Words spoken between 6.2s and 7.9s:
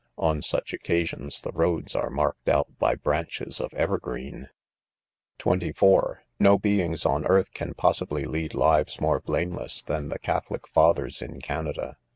No beings on earth can